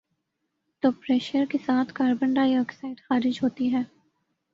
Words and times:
تو 0.83 0.91
پر 0.91 1.11
یشر 1.11 1.43
کے 1.49 1.57
ساتھ 1.65 1.93
کاربن 1.93 2.33
ڈائی 2.33 2.55
آکسائیڈ 2.55 3.01
خارج 3.01 3.39
ہوتی 3.43 3.71
ہے 3.73 3.81